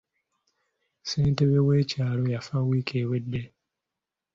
[1.01, 3.41] Ssentebe w'ekyalo yafa wiiki ewedde.